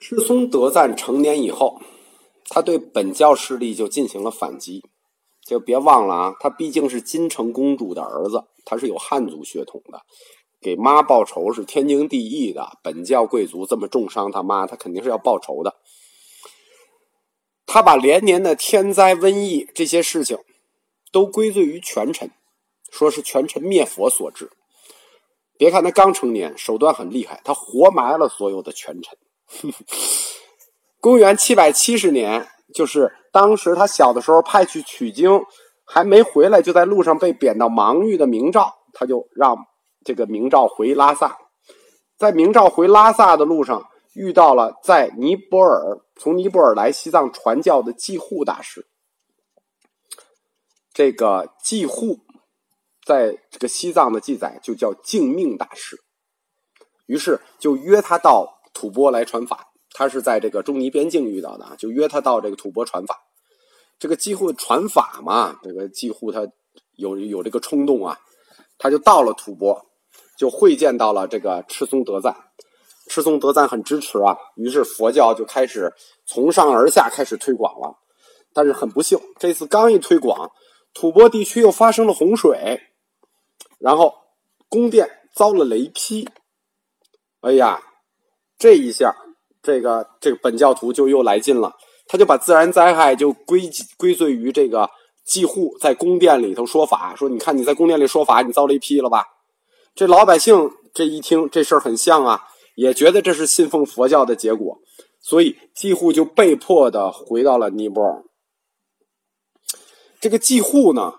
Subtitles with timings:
[0.00, 1.78] 赤松德赞成年以后，
[2.48, 4.82] 他对本教势力就进行了反击。
[5.46, 10.00] 就别忘了啊，他毕竟是金城公主的儿子，他是有汉族血统的，
[10.60, 12.78] 给妈报仇是天经地义的。
[12.82, 15.76] 本教贵族这么重伤他妈，他肯定是要报仇的。
[17.66, 20.38] 他把连年的天灾瘟疫这些事情
[21.12, 22.30] 都归罪于权臣，
[22.90, 24.50] 说是权臣灭佛所致。
[25.58, 29.18] 别看他刚成年，手段很厉害，他活埋了所有的权臣。
[31.00, 35.42] 公元七百七十年，就是当时他小的时候派去取经，
[35.84, 39.56] 还没回来，就在路上被贬到芒域的明照，他就让
[40.04, 41.38] 这个明照回拉萨。
[42.18, 48.86] 在明照回拉萨的路上，遇到了在尼泊尔从尼泊尔来西藏传教的济护大师。
[50.92, 52.18] 这个济护，
[53.06, 55.96] 在这个西藏的记载就叫净命大师，
[57.06, 58.59] 于是就约他到。
[58.80, 63.20] 吐蕃来传法，他是在这个中尼边境遇到的，就约他到这个吐蕃传法。
[63.98, 66.48] 这个几乎传法嘛，这个几乎他
[66.96, 68.18] 有有这个冲动啊，
[68.78, 69.84] 他就到了吐蕃，
[70.38, 72.34] 就会见到了这个赤松德赞。
[73.08, 75.92] 赤松德赞很支持啊，于是佛教就开始
[76.24, 77.98] 从上而下开始推广了。
[78.54, 80.50] 但是很不幸，这次刚一推广，
[80.94, 82.80] 吐蕃地区又发生了洪水，
[83.78, 84.14] 然后
[84.70, 86.26] 宫殿遭了雷劈。
[87.42, 87.82] 哎呀！
[88.60, 89.16] 这一下，
[89.62, 91.72] 这个这个本教徒就又来劲了，
[92.06, 94.90] 他就把自然灾害就归归罪于这个
[95.24, 99.24] 祭户在宫殿里头说法，说你看你在宫殿里说法，你遭雷劈了吧？
[99.94, 102.42] 这老百姓这一听这事儿很像啊，
[102.76, 104.78] 也觉得这是信奉佛教的结果，
[105.22, 108.22] 所以祭户就被迫的回到了尼泊尔。
[110.20, 111.14] 这个祭户呢，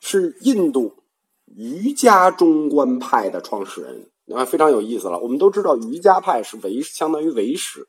[0.00, 0.92] 是印度
[1.56, 4.10] 瑜伽中观派的创始人。
[4.34, 5.20] 啊，非常有意思了。
[5.20, 7.86] 我们都知道，瑜伽派是唯相当于唯识，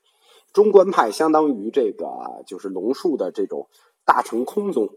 [0.54, 2.06] 中观派相当于这个
[2.46, 3.68] 就是龙树的这种
[4.06, 4.88] 大乘空宗。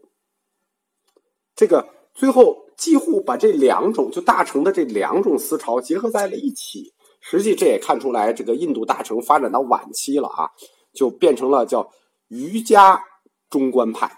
[1.56, 6.92] 这个最后几乎把这两种就大乘的这两种思潮结合在了一起。
[7.20, 10.50] 实际这也看出来，这个印度大乘发展到晚期了啊，
[10.92, 11.90] 就变成了叫
[12.28, 13.02] 瑜伽
[13.48, 14.14] 中观派。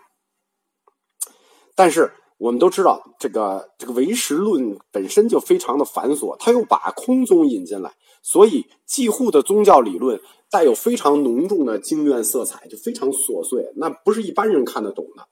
[1.75, 2.13] 但是。
[2.43, 10.21] 我们都知道，这个这个唯识论本身就非常的繁琐，他又把空宗引进来，所以继护的宗教理论
[10.51, 15.23] 带有非常浓重的经院色彩，就非常琐碎，那不是一般人看得懂的。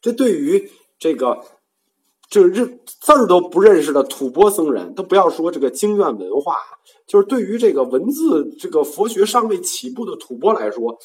[0.00, 1.42] 这对于这个
[2.28, 6.54] 这认字儿都不认识的吐蕃僧人，都不要说这个经院文化，
[7.04, 10.96] 就是对于这个文字这个佛学尚未起步的吐蕃来说，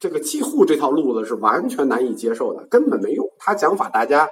[0.00, 3.24] 这个继护这条路子是完全难以接受的，根本没用。
[3.38, 4.28] 他讲法大家。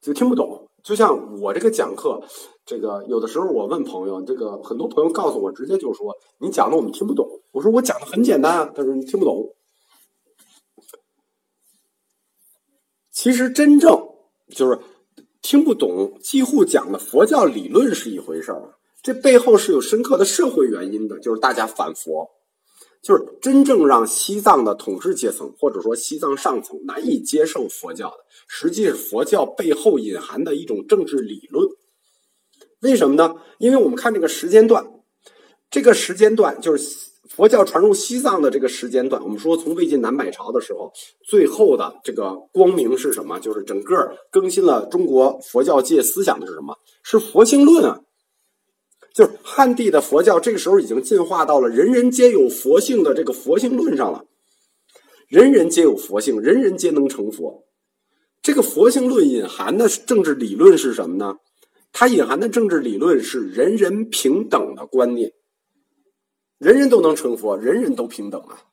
[0.00, 2.22] 就听不懂，就像我这个讲课，
[2.64, 7.26] 这个有的时候我问朋友，这个很多朋友告诉我，直接就说你讲的我们听不懂。
[7.52, 9.54] 我说我讲的很简单啊，他说你听不懂。
[13.10, 14.00] 其实真正
[14.54, 14.78] 就是
[15.42, 22.30] 听不懂，几乎讲的佛教理论是一回事儿，这背后是有深刻的社会原因的，就是大家反佛。
[23.02, 28.16] 就是真正让西藏的统治阶层，或者说西藏上层难以接受佛教的，
[28.46, 31.68] 实际是佛教背后隐含的一种政治理论。
[32.80, 33.34] 为什么呢？
[33.58, 34.86] 因为我们看这个时间段，
[35.70, 39.22] 这个时间段就是佛教传入西藏的这个时间段。
[39.22, 40.92] 我们说，从魏晋南北朝的时候，
[41.28, 43.38] 最后的这个光明是什么？
[43.40, 46.76] 就是整个更新了中国佛教界思想的是什么？
[47.02, 48.00] 是佛性论啊。
[49.18, 54.26] 就是汉地的佛教，这个时候已经进化到了人人皆有佛性的这个佛性论上了。
[55.26, 57.66] 人人皆有佛性，人人皆能成佛。
[58.40, 61.38] 这个佛性论隐含的政治理论是什么呢？
[61.92, 65.32] 它隐含的政治理论是人人平等的观念，
[66.58, 68.66] 人人都能成佛，人人都平等啊。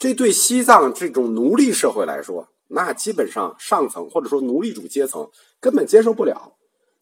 [0.00, 5.30] 这对西藏这种奴隶社会来说，那基本上上层或者说奴隶主阶层
[5.60, 6.55] 根本接受不了。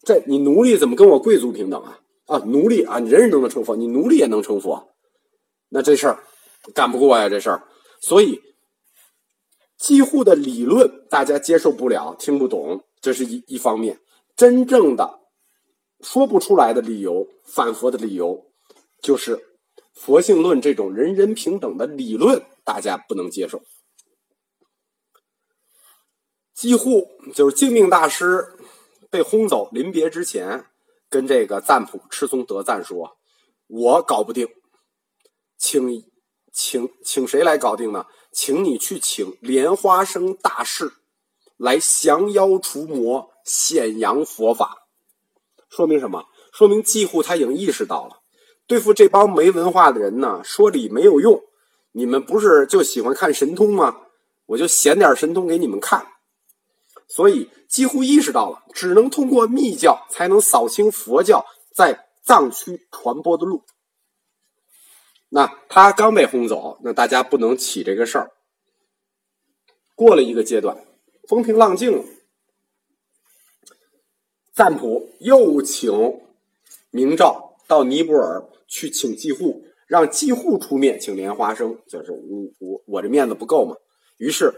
[0.05, 1.99] 这你奴隶怎么跟我贵族平等啊？
[2.27, 4.95] 啊，奴隶啊，你人人都能成佛，你奴隶也能成佛，
[5.69, 6.23] 那这事儿
[6.73, 7.67] 干不过呀，这事儿。
[8.01, 8.41] 所以，
[9.77, 13.99] 几乎的理论大家接受不了，听不懂，这是一一方面。
[14.35, 15.19] 真正的
[16.01, 18.45] 说不出来的理由，反佛的理由，
[19.01, 19.39] 就是
[19.93, 23.61] 佛性论这种人人平等的理论，大家不能接受。
[26.55, 28.51] 几乎就是净命大师。
[29.09, 30.65] 被轰走，临别之前，
[31.09, 33.17] 跟这个赞普赤松德赞说
[33.67, 34.47] ：“我搞不定，
[35.57, 36.03] 请
[36.51, 38.05] 请请谁来搞定呢？
[38.31, 40.91] 请你去请莲花生大士
[41.57, 44.87] 来降妖除魔，显扬佛法。
[45.69, 46.25] 说明什么？
[46.51, 48.21] 说明几乎他已经意识到了，
[48.67, 51.41] 对付这帮没文化的人呢，说理没有用，
[51.93, 54.01] 你们不是就喜欢看神通吗？
[54.47, 56.05] 我就显点神通给你们看。
[57.07, 63.63] 所以几乎意识到了，只能通过密教才能扫清佛教在藏区传播的路。
[65.29, 68.31] 那他刚被轰走，那大家不能起这个事儿。
[69.93, 70.85] 过了一个阶段，
[71.27, 72.03] 风平浪静了，
[74.53, 76.21] 赞普又请
[76.89, 82.19] 明照到尼泊尔去请继护，让继护出面请莲花生，就是我
[82.59, 83.75] 我我这面子不够嘛。
[84.17, 84.53] 于是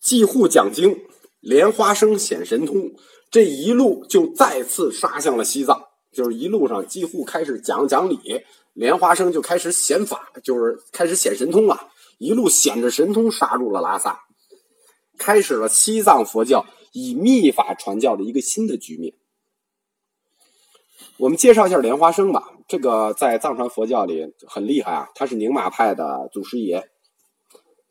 [0.00, 0.98] 继护讲经，
[1.42, 2.92] 莲花生显神通，
[3.28, 8.18] 这一路就再次杀向了西藏，就是一路上几乎开始讲讲理。
[8.74, 14.20] 莲花生就开始显法，就是开始显神通了，一路显着神通杀入了拉萨，
[15.18, 19.12] 开始了西藏佛教以密法传教的一个新的局面。
[21.18, 26.88] 我们介绍一下莲花生吧，这个在藏传佛教里很厉害啊，他是宁玛派的祖师爷。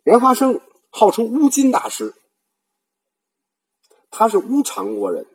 [0.03, 2.15] 莲花生号称乌金大师，
[4.11, 5.25] 他是乌长国人。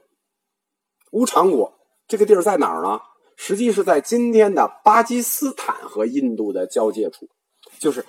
[1.10, 1.72] 乌长国
[2.06, 3.00] 这个地儿在哪儿呢？
[3.38, 7.28] 实际是在今天的巴基斯坦和印度的交界处，
[7.78, 8.04] 就是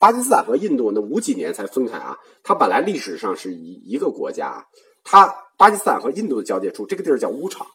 [0.00, 2.16] 巴基斯坦和印度那五几年才分开啊。
[2.42, 4.66] 它本来历史上是一一个国家，
[5.04, 7.68] 它巴基斯坦和印度的交界处，这个地儿叫乌场，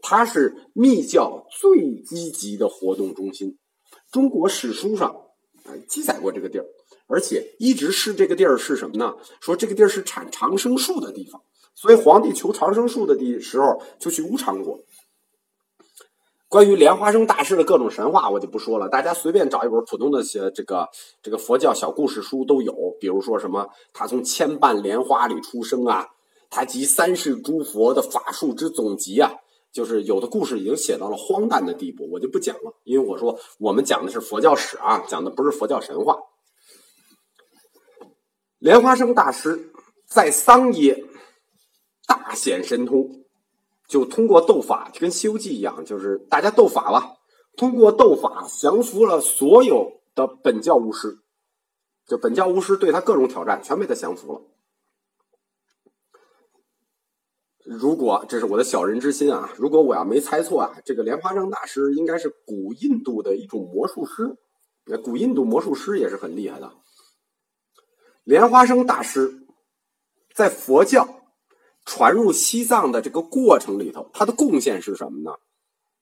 [0.00, 3.56] 它是密教最积极的活动中心。
[4.12, 5.08] 中国史书上
[5.64, 6.66] 啊记载过这个地儿，
[7.06, 9.14] 而且一直是这个地儿是什么呢？
[9.40, 11.42] 说这个地儿是产长生树的地方，
[11.80, 14.80] 所以皇帝求长生术的地时候就去乌场国。
[16.48, 18.88] 关于莲花生大师的各种神话，我就不说了。
[18.88, 20.88] 大家随便找一本普通的些这个
[21.22, 22.74] 这个佛教小故事书都有。
[22.98, 26.08] 比如说什么他从千瓣莲花里出生啊，
[26.50, 29.30] 他集三世诸佛的法术之总集啊，
[29.70, 32.74] 就是有的故事已经写到了荒诞的地步，我就不讲了。
[32.82, 36.16] 因为我说我们讲的是佛教史啊，讲的不是佛教神话。
[38.58, 39.70] 莲花生大师
[40.08, 41.04] 在桑耶
[42.08, 43.24] 大显神通。
[43.86, 47.16] 就通过斗法，就跟《西游记》一样，就是大家斗法了。
[47.56, 51.20] 通过斗法降服了所有的本教巫师，
[52.06, 54.42] 就本教巫师对他各种挑战，全被他降服了。
[57.64, 64.36] 如果这是我的小人之心啊，如果我要没猜错啊，这个莲花生大师应该是古印度的一种魔术师。
[64.84, 66.70] 那古印度魔术师也是很厉害的。
[68.24, 69.46] 莲花生大师
[70.34, 71.17] 在佛教。
[71.90, 75.34] 传入西藏的这个过程里头，他的贡献是什么呢？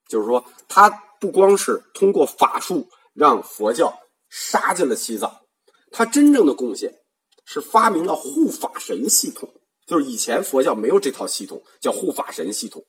[0.09, 0.91] 就是说，他
[1.21, 3.97] 不光是通过法术让佛教
[4.29, 5.33] 杀进了西藏，
[5.93, 6.93] 他真正的贡献
[7.45, 9.49] 是发明了护法神系统。
[9.87, 12.85] 就是以前佛教没有这套系统，叫护法神系统。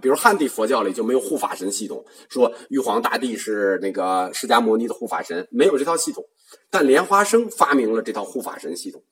[0.00, 6.24] 比如汉地佛教里就没有护法神系统，说玉皇大帝是那个释迦牟尼的护法神，没有这套系统。
[6.70, 9.02] 但莲花生发明了这套护法神系统。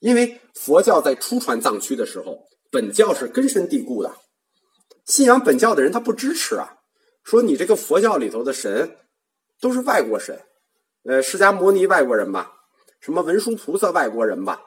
[0.00, 4.14] 因为佛教在初传藏区的时候，本教是根深蒂固的，
[5.04, 6.76] 信仰本教的人他不支持啊，
[7.24, 8.96] 说你这个佛教里头的神
[9.60, 10.40] 都是外国神，
[11.02, 12.52] 呃，释迦牟尼外国人吧，
[13.00, 14.60] 什么文殊菩萨外国人吧，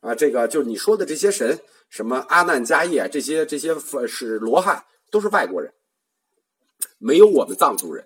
[0.00, 1.58] 啊，这个就是你说的这些神，
[1.88, 5.72] 什么阿难迦叶这些这些佛是罗汉都是外国人，
[6.98, 8.04] 没有我们藏族人，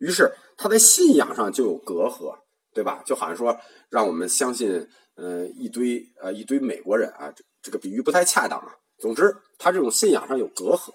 [0.00, 2.38] 于是他在信仰上就有隔阂，
[2.72, 3.02] 对吧？
[3.04, 3.58] 就好像说
[3.90, 4.88] 让我们相信。
[5.20, 8.76] 嗯，一堆呃，一堆美国人啊，这这个比喻不太恰当啊。
[8.98, 10.94] 总之，他这种信仰上有隔阂，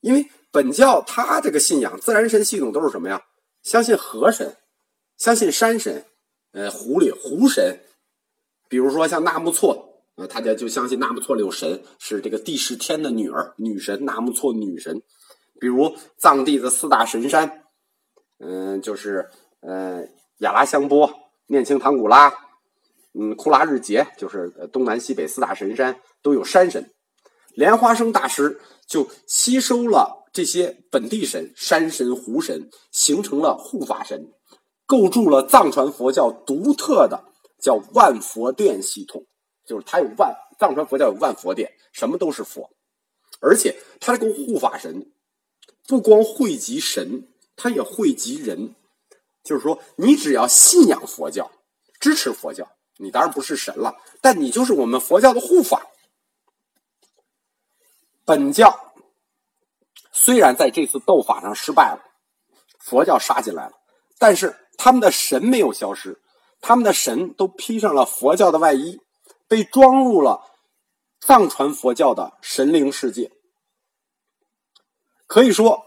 [0.00, 3.22] 因为本教他这个信仰自然神系统都是什么呀？
[3.62, 4.58] 相信河神，
[5.16, 6.04] 相信山神，
[6.52, 7.80] 呃，湖里湖神，
[8.68, 15.02] 比如说像纳木错，呃，大家就相信纳木错里有神，是这个帝释天的女儿，女神纳木错女神。
[15.58, 17.64] 比如藏地的四大神山，
[18.38, 20.06] 嗯，就是呃，
[20.40, 21.23] 亚拉香波。
[21.46, 22.32] 念青唐古拉，
[23.12, 26.90] 嗯，库拉日杰，就是东南西北四大神山都有山神。
[27.54, 34.32] 莲花生大师就吸收了这些本地神、山神、湖神，形成了护法神，
[34.86, 37.24] 构筑了藏传佛教独特的
[37.60, 39.24] 叫万佛殿系统。
[39.66, 42.68] 就是它有万藏传佛教有万佛殿，什么都是佛，
[43.40, 45.10] 而且它这个护法神
[45.86, 48.74] 不光汇集神，它也汇集人。
[49.44, 51.50] 就是说，你只要信仰佛教，
[52.00, 55.86] 支持佛教，你当然不是神了，但你就是我们佛教的护法。
[58.24, 58.94] 本教
[60.10, 62.02] 虽然在这次斗法上失败了，
[62.80, 63.72] 佛教杀进来了，
[64.18, 66.22] 但是他们的神没有消失，
[66.62, 68.98] 他们的神都披上了佛教的外衣，
[69.46, 70.40] 被装入了
[71.20, 73.30] 藏传佛教的神灵世界。
[75.26, 75.86] 可以说，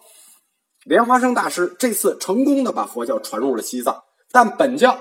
[0.87, 4.97] 莲花生大师这次成功的把佛教传入了西藏，但本教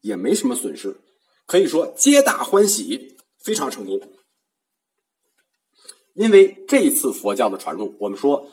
[0.00, 0.98] 也没什么损失，
[1.46, 4.00] 可以说皆大欢喜，非常成功。
[6.14, 8.50] 因为这次佛教的传入，我们说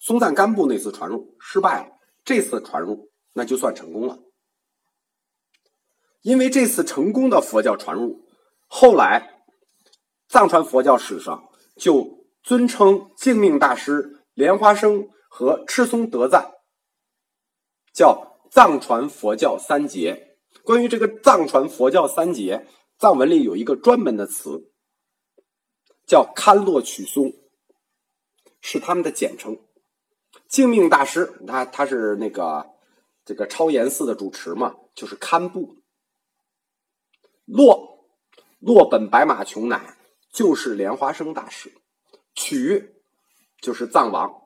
[0.00, 1.92] 松赞干布那次传入失败了，
[2.26, 4.18] 这次传入那就算成功了。
[6.20, 8.20] 因为这次成功的佛教传入，
[8.66, 9.44] 后来
[10.28, 11.42] 藏传佛教史上
[11.76, 15.08] 就尊称净命大师莲花生。
[15.34, 16.58] 和赤松德赞
[17.94, 20.36] 叫藏传佛教三杰。
[20.62, 22.66] 关于这个藏传佛教三杰，
[22.98, 24.70] 藏文里有一个专门的词，
[26.06, 27.32] 叫堪洛曲松，
[28.60, 29.58] 是他们的简称。
[30.48, 32.70] 净命大师，他他是那个
[33.24, 35.78] 这个超严寺的主持嘛，就是堪布。
[37.46, 38.06] 洛
[38.58, 39.96] 洛本白马琼乃
[40.30, 41.72] 就是莲花生大师，
[42.34, 43.02] 曲
[43.62, 44.41] 就是藏王。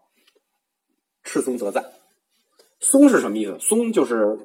[1.26, 1.84] 赤松则赞，
[2.78, 3.58] 松是什么意思？
[3.58, 4.38] 松就是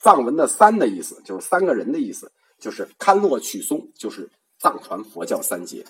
[0.00, 5.84] 藏文的三的意思，就是三个人的意思，就是堪洛曲松，就是藏传佛教三杰。